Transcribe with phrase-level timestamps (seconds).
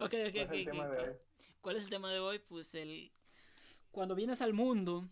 [0.00, 0.90] Ok, ok, ¿Cuál es el ok, tema ok.
[0.90, 1.16] de hoy?
[1.60, 2.38] ¿Cuál es el tema de hoy?
[2.38, 3.12] Pues el...
[3.90, 5.08] Cuando vienes al mundo,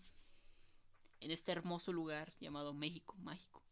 [1.21, 3.63] en este hermoso lugar llamado México, mágico.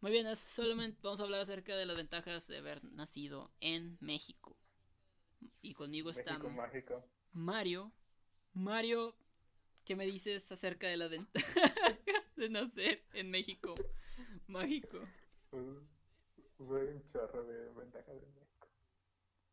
[0.00, 3.96] Muy bien, es solamente vamos a hablar acerca de las ventajas de haber nacido en
[4.00, 4.56] México.
[5.62, 7.04] Y conmigo está México mágico.
[7.32, 7.92] Mario.
[8.52, 9.16] Mario,
[9.84, 11.44] ¿qué me dices acerca de las ventajas
[12.36, 13.74] de nacer en México
[14.46, 14.98] mágico?
[15.50, 15.64] Pues,
[16.58, 18.43] güey, un chorro de ventajas de.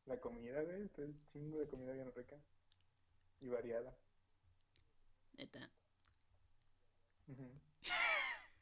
[0.05, 2.35] La comida, güey, es un chingo de comida bien rica
[3.39, 3.95] y variada.
[5.37, 5.69] Neta.
[7.27, 7.51] Ujú.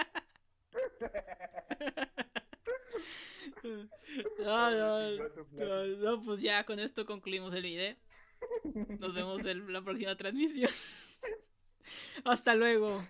[4.40, 7.96] No, no, no, pues ya con esto concluimos el video.
[9.00, 10.72] Nos vemos en la próxima transmisión.
[12.26, 13.04] Hasta luego.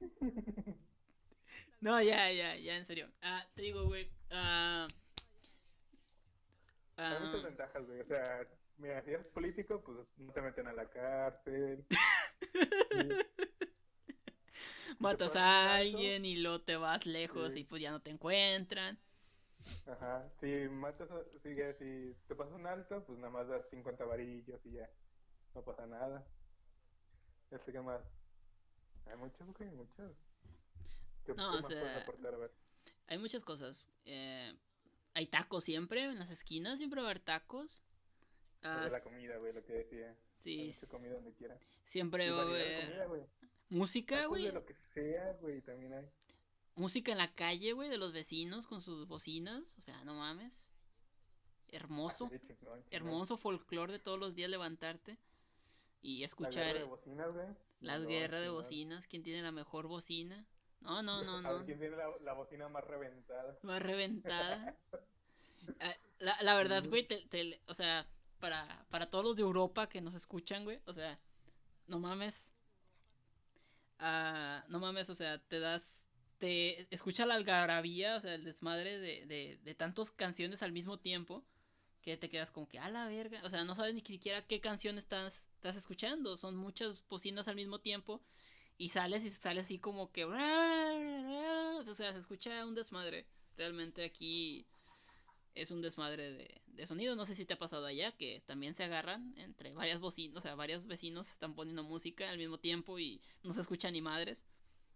[1.80, 3.08] No, ya, ya, ya, en serio.
[3.22, 4.10] Ah, te digo, güey.
[4.30, 4.88] ah,
[6.96, 8.00] Hay muchas ventajas, güey.
[8.00, 8.46] O sea,
[8.78, 11.84] mira, si eres político, pues no te meten a la cárcel.
[14.98, 17.60] matas a alguien y luego te vas lejos Sí.
[17.60, 18.98] y pues ya no te encuentran.
[19.86, 20.28] Ajá.
[20.40, 24.60] Si matas, a- si, si te pasas un alto, pues nada más das 50 varillos
[24.64, 24.88] y ya.
[25.54, 26.24] No pasa nada.
[27.50, 28.00] Este que más.
[29.06, 30.12] Hay muchos, güey, muchos.
[31.24, 32.34] ¿Qué, No, qué o más puedes sea, aportar?
[32.34, 32.52] A ver.
[33.08, 33.86] Hay muchas cosas.
[34.04, 34.52] eh,
[35.16, 37.82] hay tacos siempre, en las esquinas siempre va a haber tacos.
[38.62, 40.10] Ah, la comida, güey, lo que decía.
[40.10, 41.58] Hay sí, mucha comida donde quiera.
[41.86, 43.26] siempre va a haber
[43.70, 44.52] música, güey.
[44.52, 46.06] lo que sea, güey, también hay.
[46.74, 49.74] Música en la calle, güey, de los vecinos con sus bocinas.
[49.78, 50.70] O sea, no mames.
[51.68, 52.28] Hermoso.
[52.28, 52.84] Chingón, chingón.
[52.90, 55.18] Hermoso folclore de todos los días levantarte
[56.02, 57.46] y La escuchar guerra de bocinas, güey.
[57.80, 59.06] las guerras de bocinas.
[59.06, 60.46] ¿Quién tiene la mejor bocina?
[60.80, 61.54] No, no, no, A no.
[61.56, 63.58] ver quién tiene la, la bocina más reventada.
[63.62, 64.76] Más reventada.
[65.80, 68.06] Ah, La, la verdad, güey, te- te- o sea,
[68.38, 71.18] para, para todos los de Europa que nos escuchan, güey, o sea,
[71.88, 72.52] no mames.
[73.98, 76.06] Ah, no mames, o sea, te das,
[76.38, 80.98] te escucha la algarabía, o sea, el desmadre de, de, de tantas canciones al mismo
[80.98, 81.42] tiempo,
[82.02, 84.60] que te quedas como que, a la verga, o sea, no sabes ni siquiera qué
[84.60, 88.20] canción estás, estás escuchando, son muchas bocinas al mismo tiempo,
[88.78, 90.34] y sales y sales así como que, o
[91.94, 93.26] sea, se escucha un desmadre,
[93.56, 94.66] realmente aquí
[95.54, 97.16] es un desmadre de, de sonido.
[97.16, 100.40] No sé si te ha pasado allá, que también se agarran entre varias bocinas, o
[100.40, 104.44] sea, varios vecinos están poniendo música al mismo tiempo y no se escucha ni madres.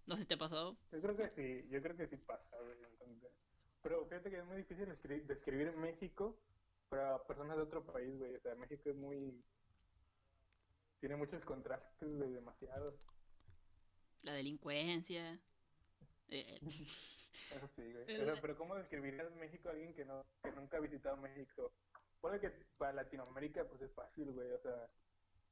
[0.07, 0.77] No sé si te ha pasado.
[0.93, 3.31] Yo creo que sí, yo creo que sí pasa, entonces.
[3.83, 6.39] Pero fíjate que es muy difícil escri- describir México
[6.91, 8.35] para personas de otro país, güey.
[8.35, 9.43] O sea, México es muy...
[11.01, 12.95] Tiene muchos contrastes, güey, demasiados.
[14.23, 15.39] La delincuencia.
[16.29, 16.59] eh,
[17.55, 18.05] Eso sí, güey.
[18.09, 21.73] El- Pero, pero ¿cómo describirías México a alguien que, no, que nunca ha visitado México?
[22.21, 24.51] Puede que para Latinoamérica, pues es fácil, güey.
[24.53, 24.89] O sea,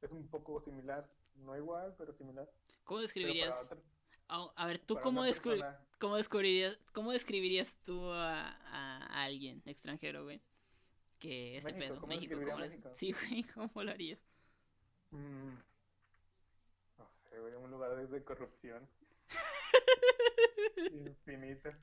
[0.03, 1.11] es un poco similar.
[1.37, 2.51] No igual, pero similar.
[2.85, 3.67] ¿Cómo describirías?
[3.73, 3.83] otra-
[4.29, 9.25] A, a ver, ¿tú cómo, una descubri- persona- cómo, descubrirías, cómo describirías tú a, a-
[9.25, 10.43] alguien extranjero, güey?
[11.19, 12.91] Que este México, pedo, ¿cómo México, ¿cómo lo- México?
[12.95, 14.21] Sí, güey, ¿cómo lo harías?
[15.11, 15.55] Mm,
[17.39, 18.89] güey, un lugar de, corrupción.
[20.77, 21.79] Infinita.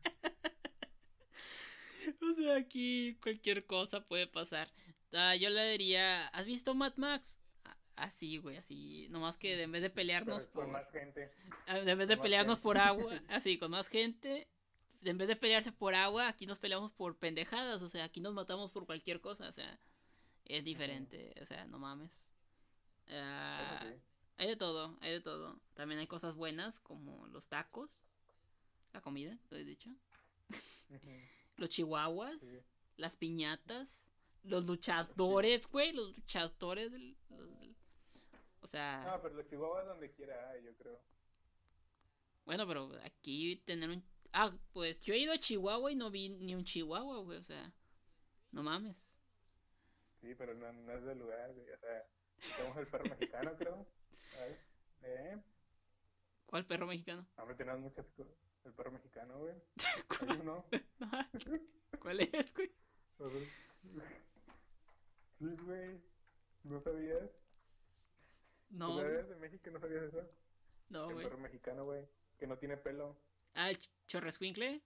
[2.22, 4.72] O sea, aquí cualquier cosa puede pasar.
[5.14, 7.40] Ah, yo le diría, ¿has visto Mad Max?
[7.64, 9.08] Ah, Así, güey, así.
[9.10, 10.74] Nomás que en vez de pelearnos con por...
[10.74, 11.32] más gente.
[11.68, 14.48] ah, En vez de pelearnos por agua, así, con más gente.
[15.04, 17.82] En vez de pelearse por agua, aquí nos peleamos por pendejadas.
[17.82, 19.48] O sea, aquí nos matamos por cualquier cosa.
[19.48, 19.80] O sea,
[20.46, 21.34] es diferente.
[21.42, 22.34] O sea, no mames.
[23.10, 23.86] Ah.
[24.38, 25.60] Hay de todo, hay de todo.
[25.74, 28.02] También hay cosas buenas como los tacos.
[28.94, 29.90] La comida, lo he dicho.
[31.58, 32.40] Los chihuahuas.
[32.42, 32.62] sí.
[32.98, 34.06] las piñatas,
[34.44, 37.76] los luchadores, güey, los luchadores del, los del-
[38.62, 41.00] o sea, No, pero los chihuahuas donde quiera hay, yo creo.
[42.46, 44.04] bueno, pero aquí tener un
[44.34, 47.44] ah, pues yo he ido a Chihuahua y no vi ni un chihuahua, güey, o
[47.44, 47.74] sea,
[48.52, 49.20] no mames.
[50.22, 51.70] Sí, pero no, no es del lugar, güey.
[51.72, 52.08] O sea,
[52.58, 53.88] tenemos el perro mexicano, creo.
[55.04, 55.38] ¿Eh?
[56.46, 57.28] ¿Cuál perro mexicano?
[57.38, 58.34] Hombre, tenemos muchas cosas.
[58.64, 59.56] El perro mexicano, güey.
[60.30, 60.66] Hay uno.
[62.00, 62.72] ¿Cuál es, güey?
[65.40, 66.02] Sí, güey.
[66.64, 67.30] ¿No sabías?
[68.70, 70.28] No, ¿Tú güey, eres de México no sabías eso?
[70.90, 71.26] no, el güey.
[71.28, 72.08] perro mexicano, güey.
[72.40, 73.18] Que no tiene pelo.
[73.54, 74.82] Ah, el ch- chorrescuincle.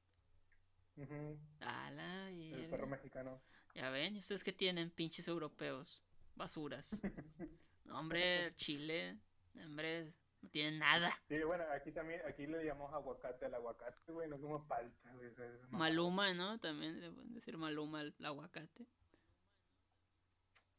[1.60, 3.42] La El perro mexicano.
[3.74, 6.04] Ya ven, ¿y ustedes qué tienen, pinches europeos?
[6.36, 7.02] Basuras.
[7.91, 9.18] Hombre, Chile,
[9.65, 11.18] hombre, no tienen nada.
[11.27, 15.31] Sí, bueno, aquí también, aquí le llamamos aguacate al aguacate, güey, no como palta, güey.
[15.71, 16.59] Maluma, ¿no?
[16.59, 18.86] También le pueden decir Maluma al aguacate.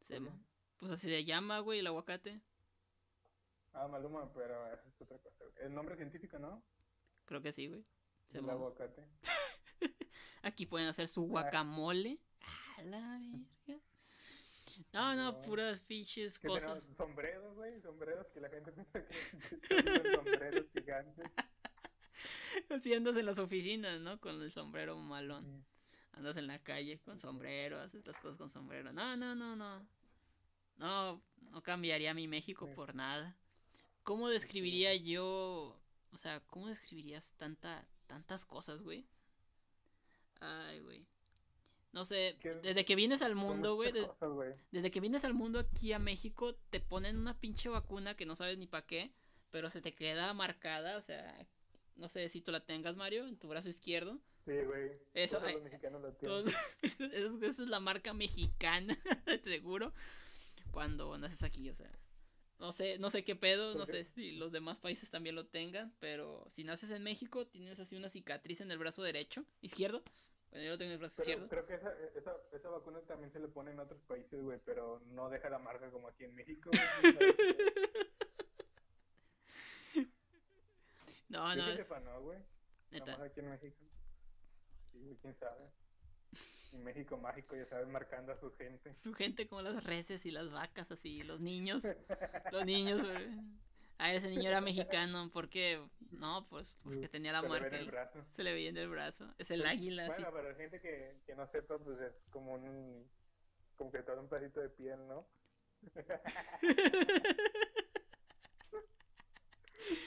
[0.03, 0.21] Se-
[0.79, 2.41] pues así se llama, güey, el aguacate.
[3.73, 5.45] Ah, Maluma, pero eso es otra cosa.
[5.61, 6.63] El nombre científico, ¿no?
[7.27, 7.85] Creo que sí, güey.
[8.29, 9.05] Se El aguacate.
[10.43, 12.19] Aquí pueden hacer su guacamole.
[12.79, 12.99] A la
[13.67, 13.83] verga.
[14.93, 15.43] No, no, No.
[15.43, 16.83] puras pinches cosas.
[16.97, 21.31] sombreros, güey, sombreros que la gente piensa que sombreros gigantes.
[22.69, 24.21] Así andas en las oficinas, ¿no?
[24.21, 25.65] Con el sombrero malón.
[26.13, 28.93] Andas en la calle con sombrero, haces las cosas con sombrero.
[28.93, 29.87] No, no, no, no.
[30.77, 33.37] No, no cambiaría mi México por nada.
[34.03, 35.79] ¿Cómo describiría yo?
[36.13, 39.07] O sea, ¿cómo describirías tanta, tantas cosas, güey?
[40.41, 41.07] Ay, güey.
[41.93, 44.09] No sé, ¿Qué- desde que vienes al mundo, güey, des-
[44.71, 48.37] desde que vienes al mundo aquí a México, te ponen una pinche vacuna que no
[48.37, 49.11] sabes ni para qué,
[49.51, 51.47] pero se te queda marcada, o sea,
[51.97, 54.21] no sé si tú la tengas, Mario, en tu brazo izquierdo.
[54.47, 54.93] Sí, güey.
[55.15, 56.61] Eso, Todos los mexicanos Todo- tienen.
[57.43, 58.97] es- esa es la marca mexicana,
[59.45, 59.93] seguro,
[60.71, 61.91] cuando naces aquí, o sea.
[62.61, 65.95] No sé, no sé qué pedo, no sé si los demás países también lo tengan,
[65.99, 70.03] pero si naces en México, tienes así una cicatriz en el brazo derecho, izquierdo.
[70.51, 71.49] Bueno, yo lo tengo en el brazo Pero izquierdo.
[71.49, 75.01] creo que esa, esa, esa vacuna también se le pone en otros países, güey, pero
[75.07, 76.71] no deja la marca como aquí en México.
[81.29, 82.39] No, no, que sepa, no, güey.
[82.91, 83.85] aquí en México.
[84.93, 85.71] Sí, quién sabe.
[86.73, 88.95] Y México mágico, ya sabes, marcando a su gente.
[88.97, 91.85] Su gente como las reses y las vacas así, los niños,
[92.51, 93.01] los niños.
[93.01, 93.29] güey.
[93.99, 95.81] Ah, ese niño era mexicano, ¿por qué?
[96.11, 98.25] No, pues porque tenía la Se le marca, el ahí, brazo.
[98.31, 99.33] se le veía en el brazo.
[99.39, 100.23] Es el águila, así.
[100.23, 103.09] Bueno, para la gente que, que no sepa, pues es como un.
[103.77, 105.27] Como que todo un pedacito de piel, ¿no?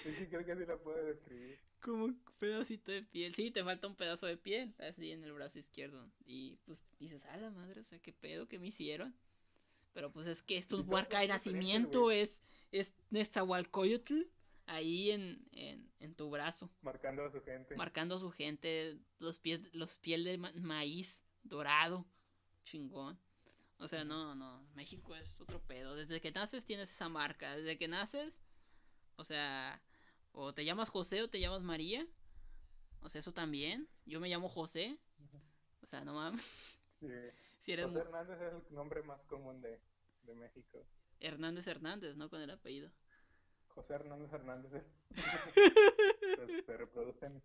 [0.04, 1.60] Sí, creo que así lo puedo describir.
[1.80, 3.34] Como un pedacito de piel.
[3.34, 6.10] Sí, te falta un pedazo de piel, así en el brazo izquierdo.
[6.26, 9.16] Y pues dices, a la madre, o sea, qué pedo que me hicieron.
[9.94, 12.42] Pero pues es que es tu Y todas marca de nacimiento, es,
[12.72, 14.24] es Nezahualcóyotl
[14.66, 16.70] ahí en, en, en tu brazo.
[16.82, 17.76] Marcando a su gente.
[17.76, 22.06] marcando a su gente los pies los piel de ma- maíz dorado
[22.64, 23.20] chingón
[23.80, 27.78] o sea no no México es otro pedo desde que naces tienes esa marca desde
[27.78, 28.42] que naces
[29.18, 29.82] o sea
[30.32, 32.08] o te llamas José o te llamas María
[33.02, 34.98] o sea eso también yo me llamo José
[35.82, 36.42] o sea no mames
[37.02, 37.08] Sí.
[37.62, 39.82] si eres José Hernández es el nombre más común de,
[40.24, 40.86] de México.
[41.20, 42.90] Hernández Hernández no con el apellido
[43.96, 44.72] Hernández Hernández
[46.66, 47.42] se, reproducen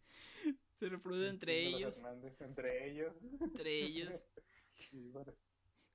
[0.79, 3.15] se reproduce entre los ellos Hernández, entre ellos.
[3.41, 4.27] entre ellos
[4.75, 5.39] Sí, bueno, sí,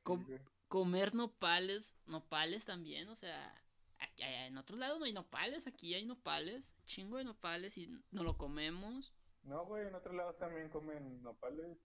[0.04, 0.40] Com- güey.
[0.68, 3.54] comer nopales, nopales también, o sea,
[4.00, 8.24] aquí- en otros lados no hay nopales, aquí hay nopales, chingo de nopales y no
[8.24, 9.14] lo comemos.
[9.44, 11.78] No, güey, en otros lados también comen nopales,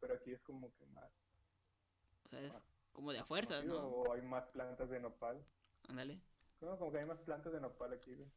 [0.00, 1.10] pero aquí es como que más.
[2.24, 2.62] O sea, es
[2.92, 3.76] como de a fuerzas, ¿no?
[3.78, 5.42] O hay más plantas de nopal.
[5.88, 6.20] Ándale.
[6.64, 8.28] No, como que hay más plantas de nopal aquí, güey.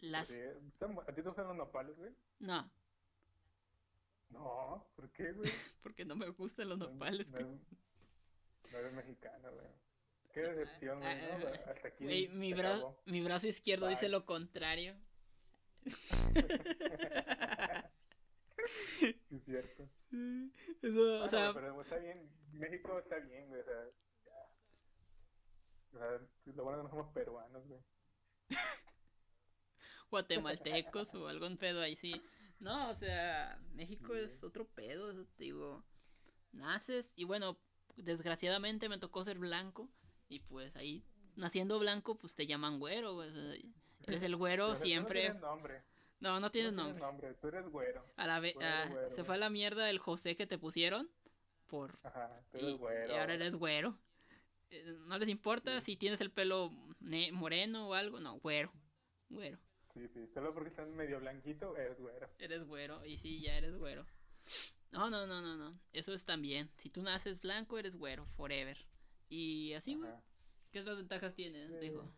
[0.00, 2.12] Las Sí, ¿están- ¿A ti te gustan los nopales, güey?
[2.40, 2.70] no,
[4.30, 5.44] No, ¿por qué, güey?
[5.82, 7.30] porque no me gustan los No- nopales.
[7.32, 7.50] No, güey.
[7.52, 9.66] eres- no eres mexicano, güey.
[10.32, 11.46] Qué decepción, güey, Ah, ¿no?
[11.46, 12.04] ah, Hasta aquí.
[12.04, 14.96] Güey, mi brazo, mi brazo izquierdo dice lo contrario.
[18.98, 19.88] sí, es cierto.
[20.82, 23.84] Eso, o Bueno, sea, pero está bien, México está bien, güey, o sea.
[25.94, 26.20] O sea,
[26.54, 27.80] lo bueno que no somos peruanos, güey.
[30.10, 32.20] guatemaltecos o algún pedo ahí sí.
[32.60, 35.84] No, o sea, México es otro pedo, eso te digo.
[36.52, 37.58] Naces y bueno,
[37.96, 39.88] desgraciadamente me tocó ser blanco
[40.28, 41.04] y pues ahí
[41.36, 43.54] naciendo blanco pues te llaman güero, güey, o sea,
[44.06, 45.20] eres el güero siempre.
[45.22, 45.82] No tienes nombre.
[46.20, 47.00] No, no tienes no nombre.
[47.02, 48.04] nombre, tú eres güero.
[48.16, 50.58] A la ve- Güero, ah, güero, se fue a la mierda el José que te
[50.58, 51.10] pusieron
[51.66, 53.14] por Ajá, tú y, eres y güero.
[53.20, 53.98] ahora eres güero.
[55.06, 55.84] No les importa Sí.
[55.92, 56.70] si tienes el pelo
[57.32, 58.72] moreno o algo, no, güero.
[59.28, 59.58] Güero.
[59.94, 62.28] Sí, sí, solo porque estás medio blanquito, eres güero.
[62.38, 64.04] Eres güero, y sí, ya eres güero.
[64.92, 65.78] No, no, no, no, no.
[65.92, 66.70] Eso es también.
[66.78, 68.78] Si tú naces blanco, eres güero, forever.
[69.28, 70.10] Y así, güey.
[70.72, 71.68] ¿Qué otras ventajas tienes?
[71.70, 71.76] Sí.
[71.80, 72.12] Digo.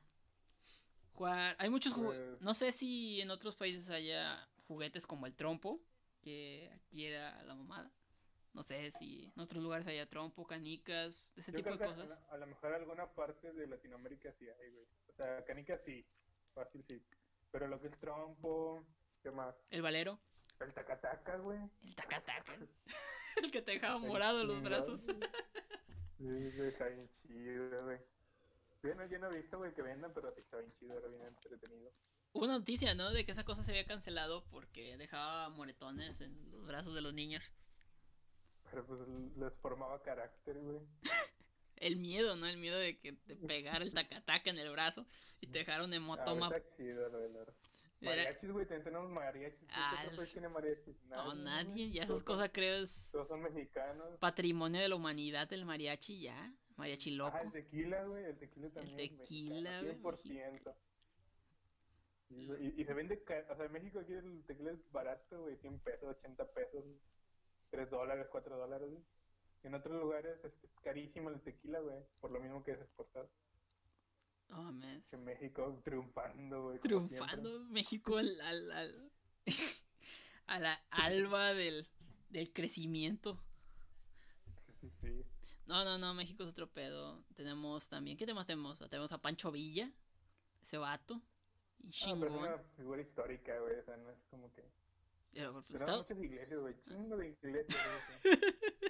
[1.12, 1.56] Jugar.
[1.58, 2.40] Hay muchos juguetes.
[2.40, 5.80] No sé si en otros países haya juguetes como el trompo,
[6.22, 7.90] que aquí era la mamada.
[8.56, 12.22] No sé si en otros lugares haya trompo, canicas, ese Yo tipo de que cosas.
[12.30, 14.86] A, lo mejor alguna parte de Latinoamérica sí hay, güey.
[15.08, 16.06] O sea, canica sí,
[16.54, 17.04] fácil sí.
[17.50, 18.82] Pero lo que es trompo,
[19.22, 19.54] ¿qué más?
[19.68, 20.18] El valero,
[20.58, 21.58] El tacataca, güey.
[21.82, 22.56] el tacataca.
[23.44, 24.70] el que te dejaba morado los chingón.
[24.72, 25.02] brazos.
[26.16, 27.98] Sí, güey, está bien chido, güey.
[28.82, 31.08] Yo no, yo no he visto, güey, que vendan, pero sí está bien chido, era
[31.08, 31.92] bien entretenido.
[32.32, 33.10] Hubo una noticia, ¿no?
[33.10, 37.12] De que esa cosa se había cancelado porque dejaba moretones en los brazos de los
[37.12, 37.50] niños.
[38.70, 39.00] Pero pues
[39.36, 40.78] les formaba carácter, güey.
[41.76, 42.46] El miedo, ¿no?
[42.46, 45.06] El miedo de que te pegara el tacataca en el brazo
[45.42, 46.50] y te dejara un Ah, hemotoma.
[46.76, 47.06] chido.
[47.06, 47.52] Era-
[48.00, 49.58] Mariachis, güey, también tenemos mariachis.
[49.60, 50.96] ¿Qué Ah, tiene mariachis?
[51.04, 51.38] No, güey.
[51.44, 51.90] nadie.
[51.90, 54.18] Ya esas son- cosas creo es Todos son mexicanos.
[54.20, 56.50] patrimonio de la humanidad el mariachi ya.
[56.76, 57.36] Mariachi loco.
[57.36, 58.98] Ah, el tequila, güey, el tequila también.
[59.00, 60.74] es tequila, güey, 100%.
[62.30, 65.56] Y, y, y se vende, o sea, en México aquí el tequila es barato, güey,
[65.58, 66.84] 100 pesos, 80 pesos,
[67.70, 69.02] 3 dólares, 4 dólares, güey.
[69.62, 73.28] En otros lugares es, es carísimo el tequila, güey, por lo mismo que es exportado.
[74.48, 75.10] No mames.
[75.10, 76.78] Que México triunfando, güey.
[76.78, 79.12] Triunfando México al, al, al-
[80.46, 81.88] a la alba del,
[82.28, 83.42] del crecimiento.
[84.80, 85.24] Sí, sí.
[85.66, 87.24] No, no, no, México es otro pedo.
[87.34, 88.78] Tenemos también, ¿qué temas tenemos?
[88.78, 89.90] Tenemos a Pancho Villa,
[90.62, 91.20] ese vato.
[91.82, 94.62] y Ah, pero es una figura histórica, güey, o sea, no es como que...
[95.32, 97.78] Pues, muchas iglesias, güey, chingo de iglesias,
[98.22, 98.30] sí.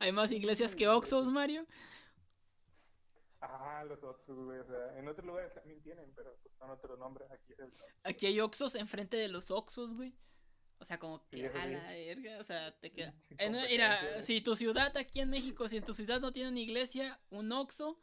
[0.00, 1.66] Hay más iglesias que Oxos, Mario.
[3.40, 6.98] Ah, los otros, güey, o sea, en otros lugares también tienen, pero pues, son otros
[6.98, 7.72] nombres, aquí es el...
[8.02, 10.14] Aquí hay Oxos enfrente de los Oxos, güey.
[10.78, 11.72] O sea, como Sí, que eso a sí.
[11.74, 13.14] la verga, o sea, te queda.
[13.38, 16.60] Sí, mira, si tu ciudad aquí en México, si en tu ciudad no tiene una
[16.60, 18.00] iglesia, un Oxo,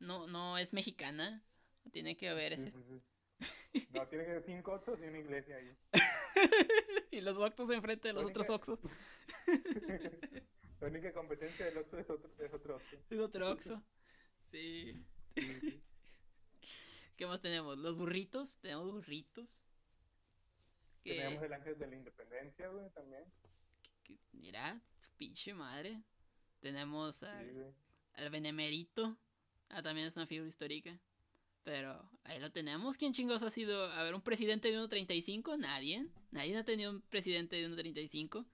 [0.00, 1.44] no, no es mexicana.
[1.92, 2.70] Tiene que haber Sí, ese.
[2.72, 3.02] sí, sí.
[3.94, 5.76] No, tiene que haber cinco otros y una iglesia ahí.
[7.12, 8.80] y los Oxos enfrente de los otros Oxos.
[10.80, 12.96] La única competencia del otro es otro, es otro Oxxo.
[13.10, 13.82] Es otro Oxo.
[14.38, 15.04] Sí.
[15.36, 15.82] Sí, sí.
[17.16, 17.76] ¿Qué más tenemos?
[17.78, 18.58] Los burritos.
[18.58, 19.58] Tenemos burritos.
[21.04, 23.24] Tenemos el ángel de la independencia, güey, también.
[24.02, 26.02] que- mira, su pinche madre.
[26.60, 27.74] Tenemos Sí, al, güey.
[28.14, 29.18] al Benemérito.
[29.68, 30.98] Ah, también es una figura histórica.
[31.64, 32.96] Pero ahí lo tenemos.
[32.96, 33.90] ¿Quién chingos ha sido?
[33.92, 35.58] A ver, un presidente de 1.35?
[35.58, 36.06] Nadie.
[36.30, 38.46] Nadie ha tenido un presidente de 1.35.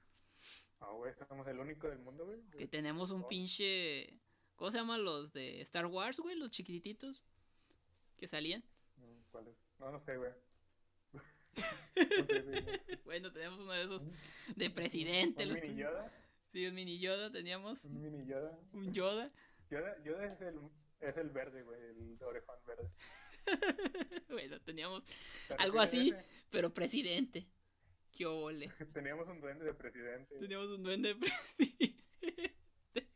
[0.81, 2.39] Ah, güey, somos el único del mundo, güey.
[2.57, 3.29] Que tenemos un Oh.
[3.29, 4.19] pinche.
[4.57, 6.35] ¿Cómo se llaman los de Star Wars, güey?
[6.37, 7.25] Los chiquititos.
[8.17, 8.63] Que salían.
[8.97, 9.57] Mm, ¿Cuál es?
[9.79, 10.33] No, no sé, güey.
[11.13, 11.23] No
[12.27, 12.65] sé, güey.
[13.05, 14.07] Bueno, tenemos uno de esos
[14.57, 15.45] de presidente.
[15.45, 16.13] ¿Un los mini Yoda?
[16.53, 17.31] Sí, un mini Yoda.
[17.31, 18.59] Teníamos ¿Un mini Yoda?
[18.73, 19.29] un Yoda.
[19.71, 20.61] Yoda, Yoda es, el,
[21.09, 22.91] es el verde, güey, el orejón verde.
[24.29, 25.05] bueno, teníamos
[25.49, 26.11] ¿Te Algo así.
[26.11, 26.27] ese?
[26.51, 27.47] Pero presidente.
[28.13, 28.69] Qué ole.
[28.93, 30.39] Teníamos un duende de presidente.
[30.39, 31.97] Teníamos un duende de presidente.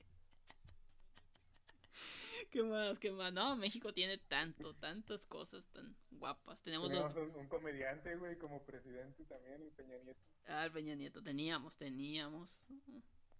[2.50, 2.98] ¿Qué más?
[2.98, 3.32] ¿Qué más?
[3.32, 6.60] No, México tiene tanto, tantas cosas tan guapas.
[6.62, 10.20] Tenemos Teníamos un, comediante, güey, como presidente también, el Peña Nieto.
[10.46, 11.22] Ah, el Peña Nieto.
[11.22, 12.58] Teníamos, teníamos.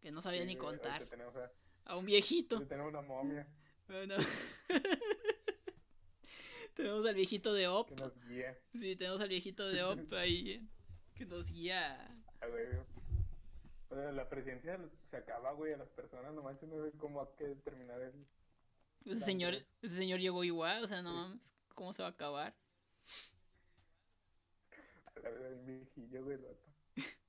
[0.01, 1.05] Que no sabía Sí, ni contar.
[1.07, 1.51] Tenemos, a-
[1.87, 2.65] A un viejito.
[2.67, 3.47] tenemos una momia
[3.91, 4.15] Bueno.
[6.75, 7.89] tenemos al viejito de Op.
[7.89, 8.57] que nos guía.
[8.73, 10.51] Sí, tenemos al viejito de Op ahí.
[10.53, 10.67] eh,
[11.15, 12.17] Que nos guía.
[13.89, 14.79] O sea, la presidencia
[15.11, 18.25] se acaba, güey, a las personas, no manches, no sé cómo hay que terminar el...
[19.05, 22.55] Ese señor, ese señor llegó igual, o sea, no mames, ¿cómo se va a acabar?
[25.17, 26.71] a la verdad, el viejillo, güey, el vato.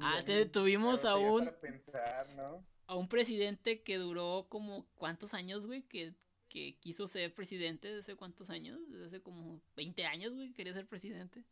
[0.00, 2.64] Ah, te- tuvimos a un, pensar, ¿no?
[2.88, 5.82] A un presidente que duró como, ¿cuántos años, güey?
[5.82, 6.14] Que,
[6.48, 10.72] que quiso ser presidente desde hace cuántos años, desde hace como 20 años, güey, quería
[10.72, 11.44] ser presidente.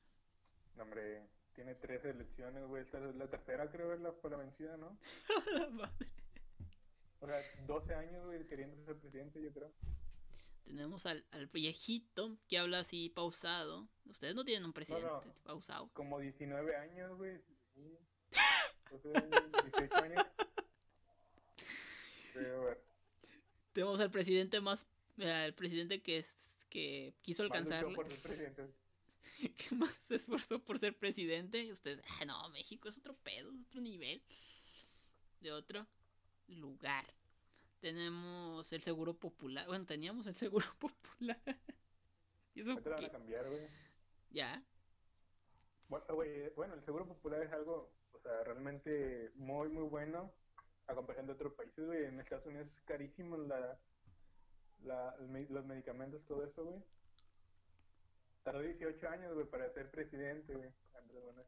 [0.77, 1.23] No, hombre,
[1.55, 4.99] tiene tres elecciones, güey, esta es la tercera, creo, es la, la vencida, ¿no?
[5.53, 6.11] La madre.
[7.21, 9.71] O sea, 12 años, güey, queriendo ser presidente, yo creo.
[10.65, 13.89] Tenemos al, al viejito que habla así pausado.
[14.07, 15.23] Ustedes no tienen un presidente no.
[15.45, 15.91] pausado.
[15.93, 17.39] Como 19 años, güey.
[17.75, 17.99] Sí.
[18.91, 19.23] Entonces,
[19.73, 20.26] 18 años.
[23.73, 24.87] Tenemos al presidente más,
[25.19, 26.37] el presidente que es,
[26.71, 28.73] que quiso presidente.
[29.57, 31.63] que más se esforzó por ser presidente.
[31.63, 34.23] Y ustedes, ah, no, México es otro pedo, es otro nivel.
[35.41, 35.87] De otro
[36.49, 37.05] lugar.
[37.81, 39.67] Tenemos el seguro popular.
[39.67, 41.41] Bueno, teníamos el seguro popular.
[42.55, 43.69] ¿Y eso Ahorita lo van a cambiar, güey.
[44.31, 44.65] Ya.
[45.89, 50.33] Bueno, güey, bueno, el seguro popular es algo, o sea, realmente muy, muy bueno
[50.89, 52.05] a comparación de otros países, güey.
[52.05, 53.79] En Estados Unidos es carísimo la,
[54.85, 55.17] la,
[55.51, 56.83] los medicamentos, todo eso, güey.
[58.43, 60.71] Tardó 18 años, güey, para ser presidente, güey.
[60.95, 61.47] Andrés Manuel.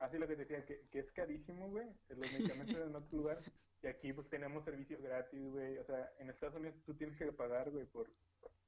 [0.00, 3.38] Así lo que te decía, que, que es carísimo, güey, los medicamentos en otro lugar.
[3.82, 5.78] Y aquí, pues, tenemos servicios gratis, güey.
[5.78, 8.10] O sea, en Estados Unidos tú tienes que pagar, güey, por,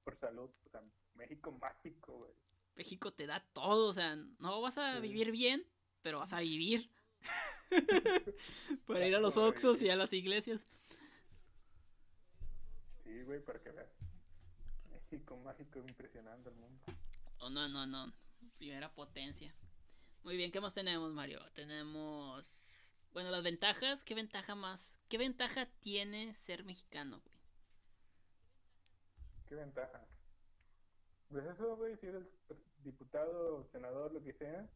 [0.05, 0.51] por salud.
[0.67, 0.83] O sea,
[1.15, 2.33] México mágico, güey.
[2.77, 5.01] México te da todo, o sea, no vas a Sí.
[5.03, 5.65] vivir bien,
[6.03, 6.91] pero vas a vivir.
[8.87, 10.64] Para ir a los Oxos y a las iglesias.
[13.02, 13.90] Sí, güey, para que veas.
[14.90, 16.83] México mágico impresionando el mundo.
[17.40, 18.12] Oh, no, no, no.
[18.59, 19.54] Primera potencia.
[20.23, 21.40] Muy bien, ¿qué más tenemos, Mario?
[21.54, 24.99] Tenemos Bueno, las ventajas, ¿qué ventaja más?
[25.09, 27.38] ¿Qué ventaja tiene ser mexicano, güey?
[29.47, 30.04] ¿Qué ventaja?
[31.28, 32.25] Pues eso, güey, si eres
[32.83, 34.69] diputado, senador, lo que sea,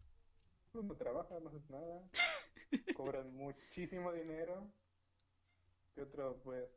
[0.73, 2.09] pues no trabajas, no haces nada.
[2.97, 4.71] Cobras muchísimo dinero.
[5.95, 6.69] ¿Qué otro, pues?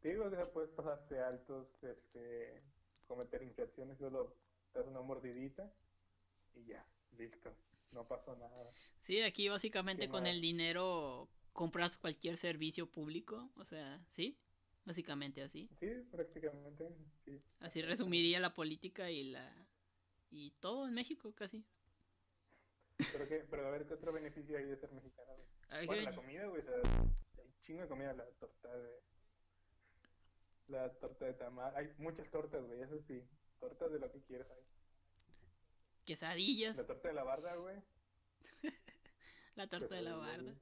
[0.00, 2.62] Te digo que puedes pasarte altos, este,
[3.06, 4.36] cometer infracciones, solo
[4.74, 5.72] das una mordidita
[6.54, 7.52] y ya, listo
[7.92, 8.70] no pasó nada.
[8.98, 14.38] Sí, aquí básicamente con el dinero compras cualquier servicio público, o sea, ¿sí?
[14.84, 15.68] Básicamente así.
[15.80, 16.88] Sí, prácticamente,
[17.24, 17.40] sí.
[17.60, 19.66] Así resumiría la política y la...
[20.30, 21.64] y todo en México casi.
[23.50, 25.32] Pero, a ver, ¿qué otro beneficio hay de ser mexicano?
[25.86, 26.74] Bueno, la comida, güey, o sea,
[27.38, 29.00] hay chingo de comida, la torta de...
[30.68, 33.22] La torta de tamal, hay muchas tortas, güey, eso sí,
[33.58, 34.62] tortas de lo que quieras hay
[36.08, 36.78] quesadillas.
[36.78, 37.76] La torta de la barda, güey.
[39.56, 40.54] la torta de la barda.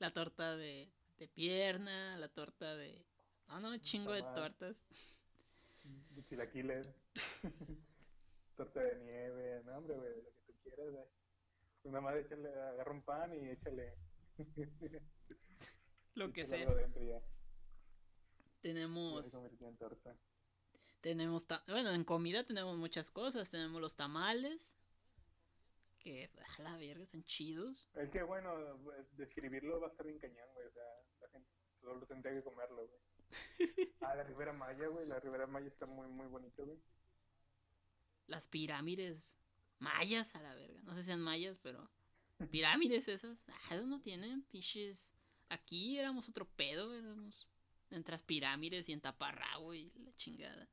[0.00, 3.06] La torta de, de pierna, la torta de...
[3.46, 4.84] Ah, no, chingo de tortas.
[5.84, 6.88] De chilaquiles.
[8.56, 11.04] torta de nieve, no, hombre, güey, lo que tú quieras, güey.
[11.84, 13.94] Nada más échale, agarra un pan y échale...
[16.14, 16.66] lo que sea.
[18.60, 19.36] Tenemos...
[21.00, 23.50] Tenemos, bueno, en comida tenemos muchas cosas.
[23.50, 24.78] Tenemos los tamales,
[25.98, 27.88] que a la verga están chidos.
[27.94, 28.54] Es que bueno,
[29.16, 30.68] describirlo va a estar bien cañón, güey.
[30.68, 30.84] O sea,
[31.20, 31.48] la gente
[31.80, 33.00] solo tendría que comerlo, güey.
[34.00, 35.06] ah, la Ribera Maya, güey.
[35.06, 36.78] La Ribera Maya está muy, muy bonita, güey.
[38.26, 39.41] Las pirámides
[39.82, 40.80] mayas, a la verga.
[40.84, 41.90] No sé si sean mayas, pero.
[42.50, 43.44] Pirámides esas.
[43.70, 45.14] Ah, no tienen, piches.
[45.48, 47.48] Aquí éramos otro pedo, éramos.
[47.90, 50.68] Entre las pirámides y en Taparrao y la chingada.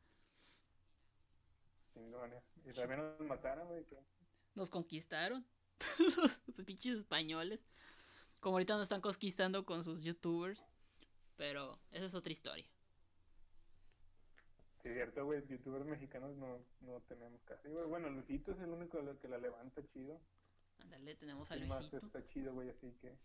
[2.66, 3.86] Y también nos mataron, güey.
[4.56, 5.46] Nos conquistaron.
[6.18, 7.60] los pinches españoles.
[8.40, 10.66] Como ahorita nos están conquistando con sus youtubers.
[11.36, 12.66] Pero esa es otra historia.
[14.82, 15.46] Cierto, güey.
[15.48, 17.86] Youtubers mexicanos no, no tenemos casi, güey.
[17.88, 20.20] Bueno, Luisito es el único que la levanta chido.
[20.80, 21.98] Ándale, tenemos a Luisito.
[21.98, 23.18] está chido, güey, así que.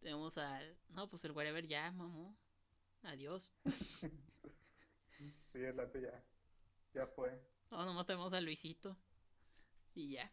[0.00, 0.76] Tenemos al.
[0.90, 2.36] No, pues el whatever ya, mamó.
[3.02, 3.52] Adiós.
[5.52, 6.22] sí, el lato ya.
[6.94, 7.42] Ya fue.
[7.70, 8.96] No, nomás tenemos a Luisito.
[9.94, 10.30] Y ya.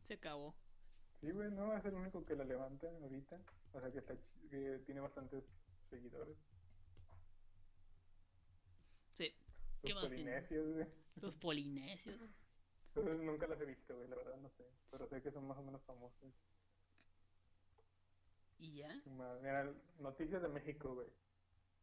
[0.00, 0.54] Se acabó.
[1.20, 3.40] Sí, güey, no ser el único que la levanta ahorita.
[3.72, 4.02] O sea, que,
[4.50, 5.44] que tiene bastantes
[5.90, 6.36] seguidores.
[9.14, 9.34] Sí.
[9.84, 10.86] ¿Qué Los polinesios, güey.
[11.20, 12.20] Los polinesios.
[12.94, 14.64] nunca los he visto, güey, la verdad no sé.
[14.90, 16.32] Pero sé que son más o menos famosos.
[18.58, 19.02] ¿Y ya?
[19.42, 21.08] Mira, noticias de México, güey.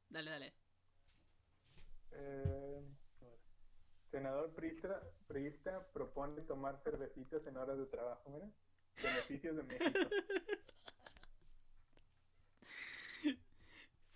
[0.10, 0.54] Dale, dale.
[2.12, 2.82] Eh,
[4.10, 8.50] Senador Priista, Priista propone tomar cervecitas en horas de trabajo, mira.
[9.02, 10.00] Beneficios de México.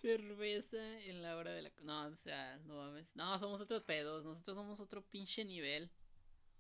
[0.06, 1.72] Cerveza en la hora de la...
[1.82, 3.08] No, o sea, no mames.
[3.16, 4.24] No, somos otros pedos.
[4.24, 5.90] Nosotros somos otro pinche nivel.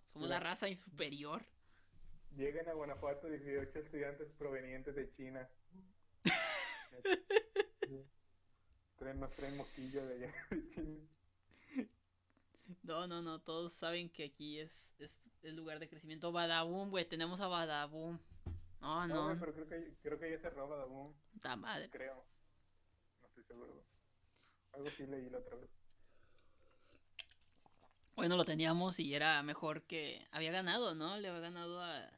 [0.08, 1.46] Somos la raza superior.
[2.36, 5.48] Llegan a Guanajuato 18 estudiantes provenientes de China.
[8.98, 11.08] traen, nos traen moquillo de allá de China.
[12.82, 16.32] No, no, no, todos saben que aquí es, es el lugar de crecimiento.
[16.32, 18.18] Badaboom, güey, tenemos a Badaboom.
[18.82, 19.36] No, no.
[19.36, 19.40] no.
[19.40, 21.14] pero creo que, creo que ya cerró Badaboom.
[21.36, 21.92] Está madre.
[21.92, 22.26] Creo.
[23.48, 23.86] Seguro.
[24.74, 25.70] Algo sí leí la otra vez.
[28.16, 30.26] Bueno, lo teníamos y era mejor que.
[30.32, 31.18] Había ganado, ¿no?
[31.18, 32.10] Le había ganado a.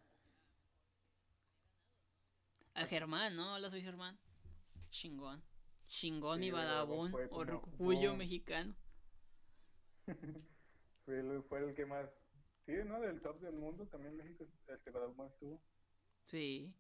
[2.76, 3.56] Al Germán, ¿no?
[3.56, 4.20] Hola, soy Germán.
[4.92, 5.44] Chingón.
[5.88, 7.14] Chingón y Badaboom.
[7.32, 8.76] Orgullo mexicano.
[11.06, 12.10] fue, el, fue el que más.
[12.66, 13.00] Sí, ¿no?
[13.00, 15.60] Del top del mundo también México, el que más estuvo.
[16.28, 16.72] Sí.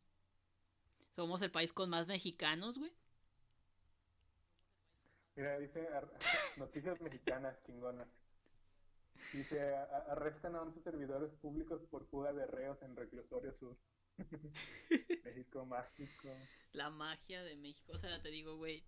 [1.15, 2.93] Somos el país con más mexicanos, güey.
[5.37, 5.87] Mira, dice
[6.57, 8.07] noticias mexicanas chingonas.
[9.33, 9.75] Dice,
[10.09, 13.77] arrestan a 11 servidores públicos por fuga de reos en Reclusorio Sur.
[15.23, 16.29] México mágico.
[16.73, 17.91] La magia de México.
[17.93, 18.83] O sea, te digo, güey,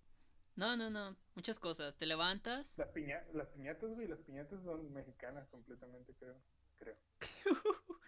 [0.55, 1.15] no, no, no.
[1.35, 1.95] Muchas cosas.
[1.97, 2.77] Te levantas.
[2.79, 4.07] Las, piña las piñatas, güey.
[4.07, 6.35] Las piñatas son mexicanas completamente, creo.
[6.77, 6.97] Creo.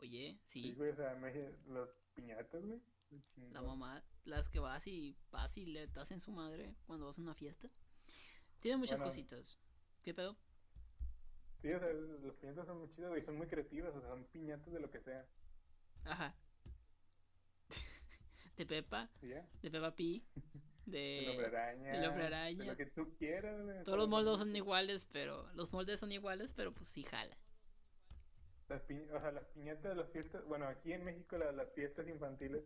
[0.00, 0.62] Oye, sí.
[0.62, 1.14] Sí, güey, o sea,
[1.68, 2.80] las piñatas, güey.
[3.52, 7.18] La mamá, las que vas y vas y le das en su madre cuando vas
[7.18, 7.68] a una fiesta.
[8.60, 9.58] Tiene muchas cositas.
[10.02, 10.36] ¿Qué pedo?
[11.62, 13.24] Sí, o sea, las piñatas son muy chidas, güey.
[13.24, 15.26] Son muy creativas, o sea, son piñatas de lo que sea.
[16.04, 16.34] Ajá.
[18.56, 19.10] de Pepa.
[19.20, 20.24] ¿Sí, De Pepa Pi.
[20.86, 22.64] de el hombre araña, el hombre araña.
[22.64, 26.52] De lo que tú quieras, Todos los moldes son iguales, pero los moldes son iguales,
[26.52, 27.36] pero pues sí jala.
[28.68, 32.64] Las, o sea, las piñatas de las fiestas, bueno, aquí en México las fiestas infantiles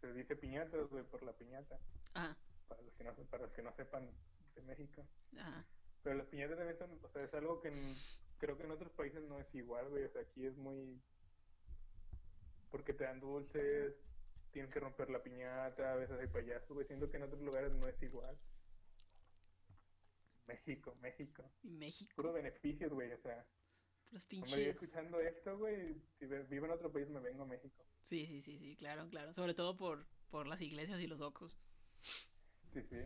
[0.00, 1.78] se dice piñatas, güey, por la piñata.
[2.14, 2.36] Ajá,
[2.68, 4.10] Para los que no, para los que no sepan
[4.54, 5.06] de México.
[5.36, 5.66] ajá.
[6.02, 7.94] Pero las piñatas también son, o sea, es algo que en-
[8.38, 10.04] creo que en otros países no es igual, güey.
[10.04, 11.00] O sea, aquí es muy.
[12.70, 13.94] Porque te dan dulces,
[14.52, 16.86] tienes que romper la piñata, a veces hay payasos, güey.
[16.86, 18.38] Siento que en otros lugares no es igual.
[20.46, 21.44] México, México.
[21.62, 23.12] Y México, Puro beneficios, güey.
[23.12, 23.46] O sea,
[24.10, 24.82] los no me voy pinches.
[24.82, 26.02] escuchando esto, güey.
[26.18, 27.84] Si vivo en otro país, me vengo a México.
[28.02, 29.32] Sí, sí, sí, sí, claro, claro.
[29.34, 31.58] Sobre todo por, por las iglesias y los oxos.
[32.72, 32.96] Sí, sí.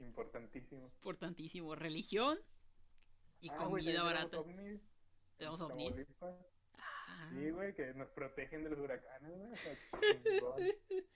[0.00, 0.86] Importantísimo.
[0.96, 1.74] Importantísimo.
[1.74, 2.38] Religión
[3.40, 4.42] y Ah, comida también barata.
[4.42, 4.80] tenemos ovnis
[5.36, 6.06] Tenemos en ovnis.
[6.78, 9.52] Ah, Sí, güey, que nos protegen de los huracanes, güey.
[9.52, 9.76] o sea,
[10.24, 10.56] chingón.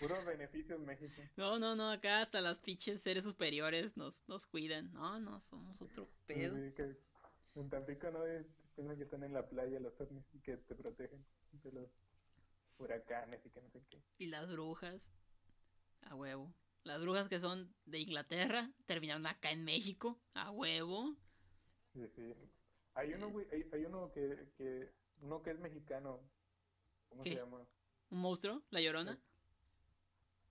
[0.00, 1.22] Puro beneficio en México.
[1.36, 4.92] No, no, no, acá hasta las pinches seres superiores nos, nos cuidan.
[4.92, 6.56] No, no, somos otro pedo.
[6.56, 6.96] Sí, que
[7.54, 8.26] en Tampico no
[8.74, 11.88] piensan que están en la playa los ovnis y que te protegen de los
[12.78, 14.02] huracanes y que no sé qué.
[14.18, 15.12] Y las brujas.
[16.02, 16.52] A huevo.
[16.82, 20.20] Las brujas que son de Inglaterra terminaron acá en México.
[20.34, 21.16] A huevo.
[21.94, 22.34] Sí, sí.
[22.94, 26.20] Hay uno, güey, hay, hay uno que, que, uno que es mexicano.
[27.08, 27.30] ¿Cómo ¿Qué?
[27.30, 27.66] se llama?
[28.10, 28.62] ¿Un monstruo?
[28.70, 29.18] ¿La llorona?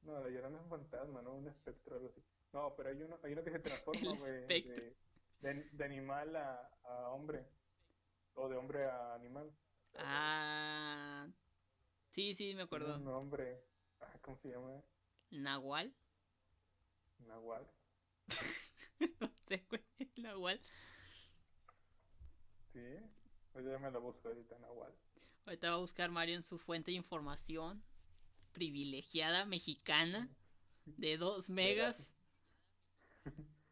[0.01, 1.33] No, la llorona es un fantasma, ¿no?
[1.33, 2.21] Un espectro algo así.
[2.51, 4.95] No, pero hay uno, hay uno que se transforma, güey, de,
[5.41, 7.45] de, de animal a, a hombre.
[8.35, 9.51] O de hombre a animal.
[9.95, 11.27] Ah.
[12.09, 12.95] Sí, sí, me acuerdo.
[12.95, 13.63] Un nombre.
[13.99, 14.83] Ah, ¿Cómo se llama?
[15.31, 15.93] Nahual.
[17.19, 17.67] Nahual.
[19.19, 19.83] no sé, güey.
[20.17, 20.59] Nahual.
[22.71, 22.97] Sí.
[23.51, 24.93] Pues ya me lo busco ahorita, Nahual.
[25.45, 27.83] Ahorita va a buscar Mario en su fuente de información
[28.51, 30.29] privilegiada mexicana
[30.85, 32.15] de 2 megas.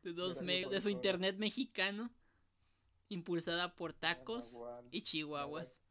[0.03, 0.71] De 2 Gracias megas.
[0.71, 2.11] De su internet mexicano.
[3.11, 5.81] Impulsada por tacos y chihuahuas.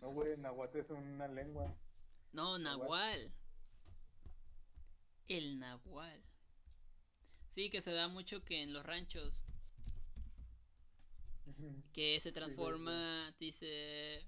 [0.00, 1.76] No, güey, Nahuatl es una lengua.
[2.32, 2.58] No.
[2.58, 3.30] Nahual.
[5.28, 6.24] El Nahual.
[7.50, 9.44] Sí, que se da mucho que en los ranchos
[11.92, 14.26] que se transforma, dice,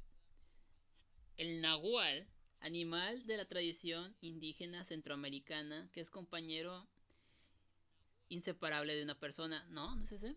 [1.38, 2.28] el nahual,
[2.61, 6.88] animal de la tradición indígena centroamericana, que es compañero
[8.29, 9.66] inseparable de una persona.
[9.70, 9.96] ¿No?
[9.96, 10.37] ¿No es ese?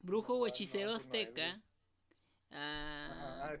[0.00, 1.62] Brujo o no, hechicero no azteca,
[2.50, 3.56] ah, ah,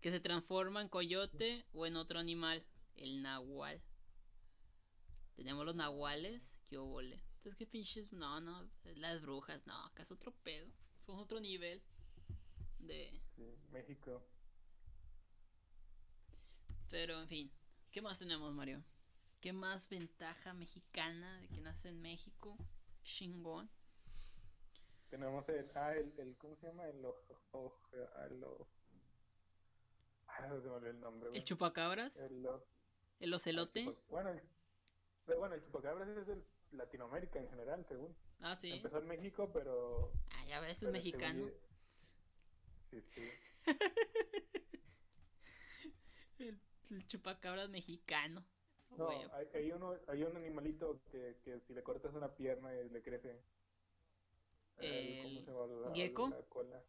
[0.00, 2.64] que se transforma en coyote o en otro animal,
[2.96, 3.82] el nahual.
[5.34, 7.22] Tenemos los nahuales, qué óvole.
[7.36, 10.70] Entonces, qué pinches, no, no, las brujas, no, acá es otro pedo.
[11.00, 11.82] Somos otro nivel
[12.78, 13.20] de...
[13.34, 14.24] Sí, México.
[16.92, 17.50] Pero, en fin,
[17.90, 18.84] ¿qué más tenemos, Mario?
[19.40, 22.58] ¿Qué más ventaja mexicana de que nace en México?
[23.02, 23.70] Chingón.
[25.08, 26.86] Tenemos el, ah, el, el ¿cómo se llama?
[26.86, 27.80] El ojo, ojo,
[28.30, 28.68] el ojo.
[30.28, 31.30] Ah, se me olvidó el nombre.
[31.32, 32.46] El chupacabras, El
[33.20, 33.84] el ocelote.
[34.10, 34.42] Bueno, el,
[35.38, 38.14] bueno, el chupacabras es de Latinoamérica en general, según.
[38.40, 38.70] Ah, sí.
[38.70, 40.12] Empezó en México, pero...
[40.34, 41.46] Ah, ya ves, es mexicano.
[41.46, 41.54] según-
[42.90, 43.30] Sí, sí.
[46.38, 48.44] El, el chupacabras mexicano.
[48.96, 52.74] No, Güey, hay, hay uno, hay un animalito que, que si le cortas una pierna
[52.74, 53.40] y le crece.
[54.78, 55.88] el- ¿Cómo se llama?
[55.88, 56.28] La, gecko.
[56.28, 56.82] la cola.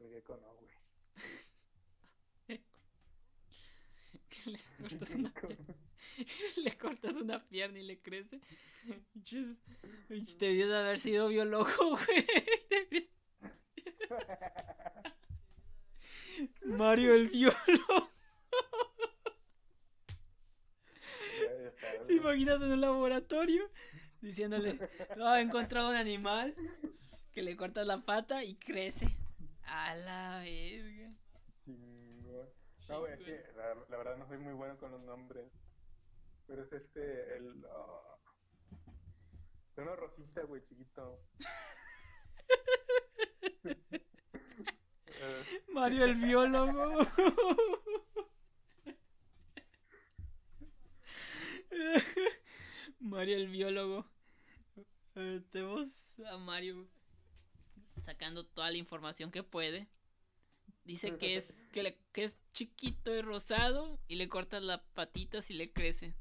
[0.00, 0.74] El gecko no, güey.
[4.46, 5.74] le cortas una pierna,
[6.56, 8.40] le cortas una pierna y le crece.
[8.84, 9.56] Pinche,
[10.38, 11.66] Debías de haber sido biólogo,
[12.06, 13.10] güey.
[16.64, 18.10] Mario el biólogo.
[21.40, 23.70] Ya, ya está, ¿Te imaginas en un laboratorio?
[24.20, 24.78] Diciéndole,
[25.16, 26.54] no, he encontrado un animal
[27.32, 29.16] que le cortas la pata y crece.
[29.64, 31.12] A la verga.
[31.64, 32.48] Chingón.
[32.88, 35.50] No, güey, es que la, la verdad no soy muy bueno con los nombres.
[36.46, 37.64] Pero es este, el...
[37.70, 38.16] ah,
[39.72, 41.20] es una rosita, güey, chiquito.
[45.68, 47.00] Mario el biólogo.
[53.16, 54.06] Mario el biólogo.
[55.14, 56.86] Eh, tenemos a Mario
[58.04, 59.88] sacando toda la información que puede.
[60.84, 65.50] Dice que es que, le- que es chiquito y rosado y le cortas las patitas
[65.50, 66.14] y le crece.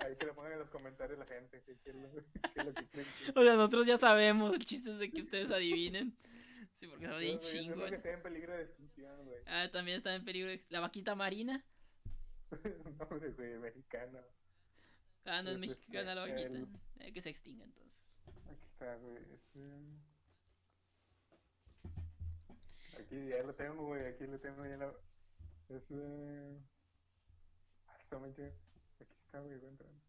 [0.00, 1.62] Ahí, que lo pongan en los comentarios la gente.
[1.64, 4.52] ¿Qué, qué es, lo, qué es lo que creen que- O sea, nosotros ya sabemos.
[4.54, 6.16] El chiste es de que ustedes adivinen.
[6.80, 7.94] Sí, porque son bien chingón.
[7.94, 9.42] está en peligro de extinción, güey.
[9.46, 10.50] Ah, también está en peligro.
[10.50, 11.64] de La vaquita marina.
[12.98, 14.18] Nombre, güey, mexicano.
[15.24, 16.40] Ah, no es mexicana la vaquita.
[16.42, 16.68] el-
[17.00, 18.20] Eh, que se extinga entonces.
[18.46, 19.16] Aquí está, güey.
[19.32, 19.60] Este...
[23.00, 24.06] Aquí ya lo tengo, güey.
[24.06, 24.76] Aquí lo tengo ya.
[24.76, 24.90] Lo...
[25.68, 25.82] Es.
[25.90, 26.58] Eh...
[28.00, 28.48] Está muy chido.
[29.00, 29.54] Aquí está, güey.
[29.54, 30.00] entrando.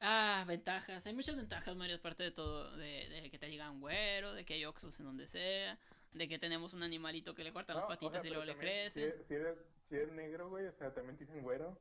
[0.00, 1.06] Ah, ventajas.
[1.06, 2.76] Hay muchas ventajas, Mario, aparte de todo.
[2.76, 5.78] De, de que te digan güero, de que hay oxos en donde sea,
[6.16, 8.44] de que tenemos un animalito que le cortan las No, o patitas sea, y luego
[8.44, 9.14] le crecen.
[9.28, 11.78] Si, eres, si eres negro, güey, o sea, también te dicen güero.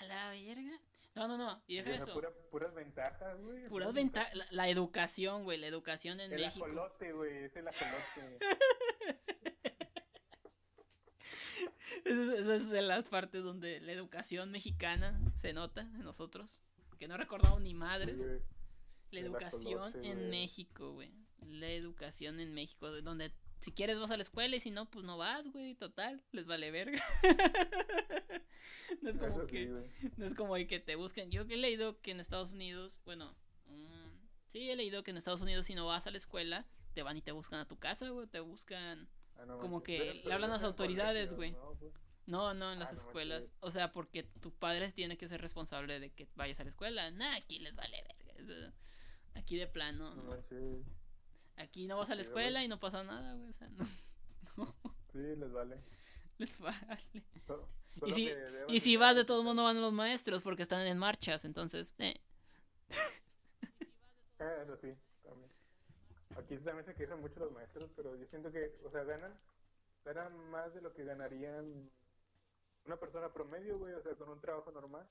[0.00, 0.80] A la verga.
[1.14, 1.62] No, no, no.
[1.66, 2.14] Y deja eso.
[2.14, 3.68] pura- puras ventajas, güey.
[3.68, 4.34] Puras ventajas.
[4.34, 5.58] La, la educación, güey.
[5.58, 6.64] La educación en El México.
[6.64, 7.44] ajolote, güey.
[7.44, 8.38] Es el ajolote.
[12.04, 16.62] Esa es, es de las partes donde la educación mexicana se nota en nosotros.
[16.98, 18.22] Que no recordamos ni madres.
[19.10, 20.30] La el educación en.
[20.30, 21.12] México, güey.
[21.46, 22.90] La educación en México.
[22.90, 23.30] de- Donde
[23.62, 25.74] si quieres vas a la escuela y si no, pues no vas, güey.
[25.74, 27.02] Total, les vale verga.
[29.02, 29.66] no es como Eso que.
[30.16, 31.30] No es como que te busquen.
[31.30, 33.34] Yo que he leído que en Estados Unidos, bueno,
[33.66, 34.08] mm,
[34.46, 37.16] sí he leído que en Estados Unidos si no vas a la escuela, te van
[37.16, 39.08] y te buscan a tu casa, güey, te buscan.
[39.36, 41.52] Ah, no como que Pero- le hablan no las autoridades, güey.
[41.52, 41.92] ¿no, güey?
[42.26, 43.52] No, no, en las Ah, escuelas.
[43.60, 47.10] O sea, porque tu padre tiene que ser responsable de que vayas a la escuela.
[47.10, 48.04] Nah, aquí les vale
[48.36, 48.72] verga.
[49.34, 50.36] Aquí de plano, No.
[51.56, 53.48] Aquí no vas a la escuela y no pasa nada, güey.
[53.48, 53.86] O sea, no,
[54.56, 54.74] no
[55.12, 55.78] Sí, les vale.
[56.38, 57.24] les vale.
[57.46, 57.68] So-
[58.06, 58.30] Y si,
[58.68, 61.44] y si vas, de modos no van los maestros porque están en marchas.
[61.44, 62.18] Entonces, eh.
[64.38, 65.50] Eso sí, también.
[66.36, 69.38] Aquí también se quejan mucho los maestros, pero yo siento que, o sea, ganan,
[70.04, 71.90] ganan más de lo que ganarían
[72.84, 75.06] una persona promedio, güey, o sea, con un trabajo normal.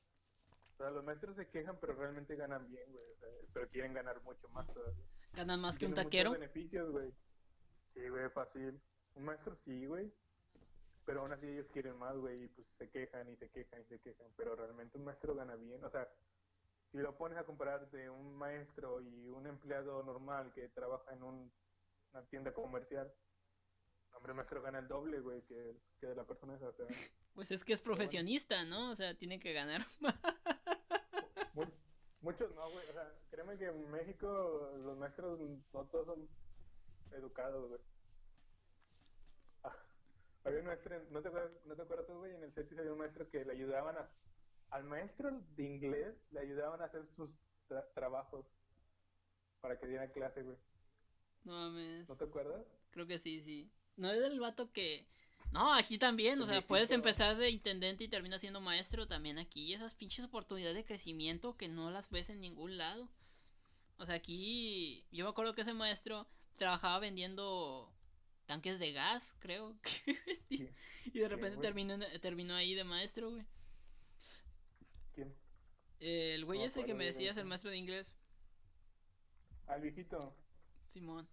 [0.73, 3.93] O sea, los maestros se quejan, pero realmente ganan bien, güey, o sea, pero quieren
[3.93, 5.06] ganar mucho más todavía.
[5.33, 6.31] Ganan más que un taquero.
[6.31, 7.11] beneficios, güey.
[7.93, 8.81] Sí, güey, fácil.
[9.15, 10.11] Un maestro sí, güey.
[11.05, 13.85] Pero aún así ellos quieren más, güey, y pues se quejan y se quejan y
[13.85, 14.27] se quejan.
[14.37, 15.83] Pero realmente un maestro gana bien.
[15.83, 16.07] O sea,
[16.91, 21.23] si lo pones a comparar de un maestro y un empleado normal que trabaja en
[21.23, 21.51] un-
[22.13, 23.11] una tienda comercial,
[24.13, 26.67] hombre, el maestro gana el doble, güey, que, que de la persona esa.
[26.69, 26.85] O sea,
[27.33, 28.91] Pues es que es profesionista, ¿no?
[28.91, 30.15] O sea, tiene que ganar más.
[32.21, 32.88] Mu- muchos no, güey.
[32.89, 35.39] O sea, créeme que en México los maestros
[35.73, 36.29] no todos son
[37.12, 37.81] educados, güey.
[39.63, 39.75] Ah,
[40.43, 42.36] había un maestro, ¿no te acuerdas, no te acuerdas tú, güey?
[42.36, 44.10] En el CETIS había un maestro que le ayudaban a...
[44.69, 47.29] Al maestro de inglés le ayudaban a hacer sus
[47.67, 48.45] tra- trabajos
[49.60, 50.57] para que diera clase, güey.
[51.43, 52.07] No mames.
[52.07, 52.65] ¿No te acuerdas?
[52.91, 53.69] Creo que sí, sí.
[53.97, 55.05] No es el vato que.
[55.51, 59.73] No, aquí también, o sea, puedes empezar de intendente y terminas siendo maestro también aquí.
[59.73, 63.09] Esas pinches oportunidades de crecimiento que no las ves en ningún lado.
[63.97, 66.25] O sea, aquí yo me acuerdo que ese maestro
[66.57, 67.91] trabajaba vendiendo
[68.45, 69.75] tanques de gas, creo.
[70.49, 70.73] que
[71.05, 73.45] y de repente terminó, terminó ahí de maestro, güey.
[75.13, 75.35] ¿Quién?
[75.99, 78.15] El güey No ese que me de decías, el maestro de inglés,
[79.67, 80.33] Al viejito.
[80.85, 81.27] Simón.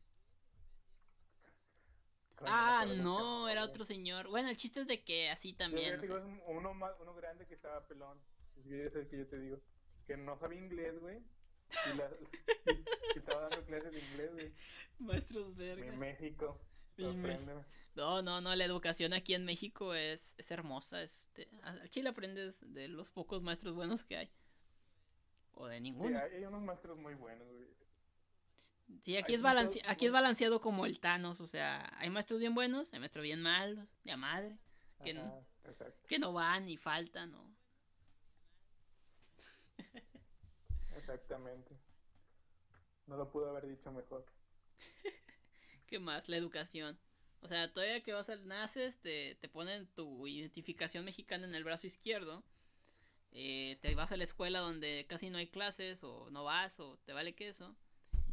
[2.47, 4.29] Ah, no, era otro señor.
[4.29, 5.91] Bueno, el chiste es de que así también.
[5.91, 8.19] ya o te sea, digo, es uno, más, uno grande que estaba pelón.
[8.65, 9.61] Sí, es el que yo te digo.
[10.07, 11.19] Que no sabía inglés, güey.
[11.19, 12.11] Y, la,
[13.15, 14.53] y estaba dando clases de inglés, güey.
[14.99, 15.97] maestros En vergas.
[15.97, 16.61] México.
[16.97, 17.65] En Sorpréndeme.
[17.95, 21.03] No, no, no, la educación aquí en México es, es hermosa.
[21.03, 24.31] Este, al Chile aprendes de los pocos maestros buenos que hay.
[25.55, 26.19] O de Sí, ninguno.
[26.19, 27.69] hay, hay unos maestros muy buenos, güey.
[29.03, 31.41] Sí, aquí es, muchos- aquí es balanceado como el Thanos.
[31.41, 34.57] O sea, hay maestros bien buenos, hay maestros bien malos, de a madre,
[35.05, 36.07] que, n- Ajá, exacto.
[36.09, 37.31] que no van y faltan.
[37.33, 37.49] ¿no?
[40.97, 41.77] Exactamente.
[43.07, 44.27] No lo pudo haber dicho mejor.
[45.87, 46.29] ¿Qué más?
[46.29, 46.99] La educación.
[47.41, 51.65] O sea, todavía que vas al naces, te, te ponen tu identificación mexicana en el
[51.65, 52.43] brazo izquierdo.
[53.33, 56.99] eh, te vas a la escuela donde casi no hay clases, o no vas, o
[57.05, 57.77] te vale queso.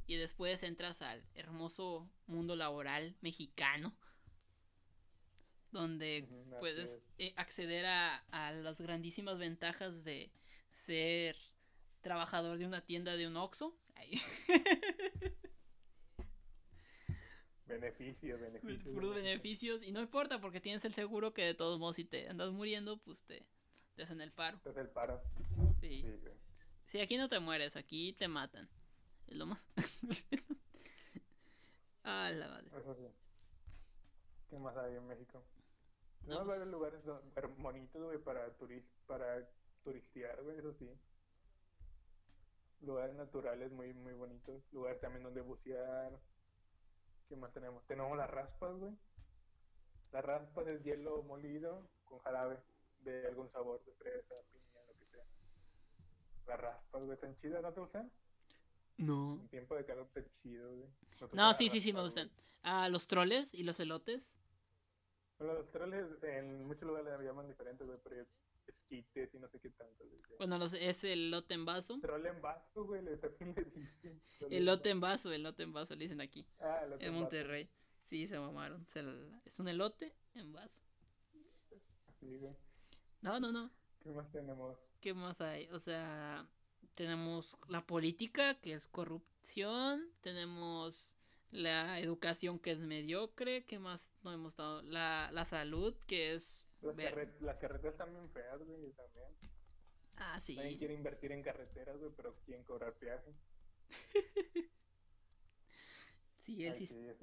[0.08, 3.96] Y después entras al hermoso mundo laboral mexicano.
[5.72, 7.02] Donde así puedes es.
[7.18, 10.32] eh, acceder a, a las grandísimas ventajas de
[10.72, 11.36] ser
[12.02, 13.78] trabajador de una tienda de un Oxxo.
[17.68, 18.94] Beneficios, beneficios.
[18.94, 22.30] puros beneficios y no importa porque tienes el seguro que de todos modos si te
[22.30, 23.44] andas muriendo pues te,
[23.96, 25.20] te hacen el paro Este es el paro.
[25.82, 26.06] sí.
[26.86, 28.70] Sí aquí no te mueres aquí te matan
[29.28, 29.60] es lo más
[32.04, 33.08] ah la madre Eso sí.
[34.50, 35.44] ¿Qué más hay en México?
[36.22, 39.48] No, Tenemos pues- varios lugares do- pero bonitos, güey, para, turis para
[39.84, 40.90] turistear, güey, eso sí.
[42.82, 44.62] Lugares naturales muy, muy bonitos.
[44.72, 46.12] Lugares también donde bucear.
[47.28, 47.84] ¿Qué más tenemos?
[47.88, 48.94] Tenemos las raspas, güey.
[50.12, 52.60] Las raspas es hielo molido con jarabe
[53.02, 55.24] de algún sabor, de fresa, piña, lo que sea.
[56.48, 58.12] Las raspas, güey, están chidas, ¿no te gustan?
[58.98, 59.40] No.
[59.42, 60.10] En tiempo de calor
[60.42, 60.90] chido, güey.
[61.34, 62.32] No, sí, sí, sí, me gustan.
[62.64, 64.34] Ah, los troles y los elotes.
[65.38, 68.26] Bueno, los troles en muchos lugares le llaman diferentes, güey, pero
[68.68, 70.04] esquites y no sé qué tanto.
[70.06, 70.22] Güey.
[70.38, 72.00] Bueno, los, es el lote en vaso.
[72.00, 74.22] Trole en vaso, güey, le dicen.
[74.50, 76.48] El lote en vaso, el lote en vaso, le dicen aquí.
[76.60, 77.22] Ah, el lote En vaso.
[77.22, 77.70] Monterrey.
[78.02, 78.86] Sí, se mamaron.
[78.88, 80.80] Se la- Es un elote en vaso.
[82.20, 82.56] Sí, güey.
[83.22, 83.72] No, no, no.
[84.00, 84.78] ¿Qué más tenemos?
[85.02, 85.68] ¿Qué más hay?
[85.72, 86.48] O sea,
[86.96, 90.10] tenemos la política, que es corrupción.
[90.22, 91.18] Tenemos
[91.52, 93.66] la educación, que es mediocre.
[93.66, 94.82] ¿Qué más no hemos dado?
[94.84, 96.68] La, la salud, que es...
[96.82, 99.26] Las, ver- carre- las carreteras bien feas, güey, también.
[100.18, 100.56] Ah, sí.
[100.56, 103.34] Nadie quiere invertir en carreteras, güey, pero quieren cobrar peaje.
[106.40, 107.16] Sí, el, Ay, sis- sí, el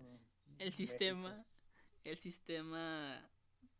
[0.59, 0.77] México.
[0.77, 1.47] sistema...
[2.05, 3.31] El sistema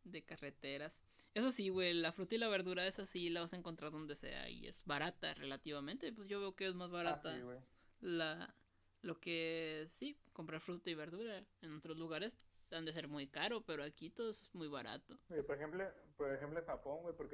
[0.05, 1.03] de carreteras.
[1.33, 4.15] Eso sí, güey, la fruta y la verdura, esa sí la vas a encontrar donde
[4.15, 6.11] sea y es barata relativamente.
[6.13, 7.41] Pues yo veo que es más Ah, barata sí,
[8.01, 8.55] la
[9.01, 12.37] lo que sí, comprar fruta y verdura en otros lugares
[12.71, 15.19] han de ser muy caro, pero aquí todo es muy barato.
[15.27, 15.83] Por ejemplo,
[16.17, 17.31] por ejemplo en Japón, güey, porque